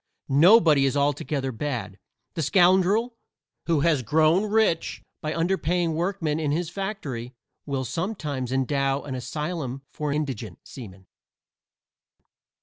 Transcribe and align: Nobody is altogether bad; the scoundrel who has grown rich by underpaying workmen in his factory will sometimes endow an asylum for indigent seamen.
Nobody 0.29 0.87
is 0.87 0.97
altogether 0.97 1.51
bad; 1.51 1.99
the 2.33 2.41
scoundrel 2.41 3.19
who 3.67 3.81
has 3.81 4.01
grown 4.01 4.45
rich 4.49 5.03
by 5.21 5.31
underpaying 5.31 5.93
workmen 5.93 6.39
in 6.39 6.49
his 6.51 6.71
factory 6.71 7.35
will 7.67 7.85
sometimes 7.85 8.51
endow 8.51 9.03
an 9.03 9.13
asylum 9.13 9.83
for 9.91 10.11
indigent 10.11 10.57
seamen. 10.67 11.05